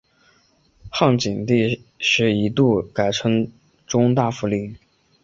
[0.89, 3.47] 汉景帝时一度改称
[3.85, 4.75] 中大夫令。